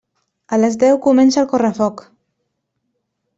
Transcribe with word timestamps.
A 0.55 0.57
les 0.61 0.77
deu 0.83 0.97
comença 1.07 1.39
el 1.43 1.49
correfoc. 1.51 2.03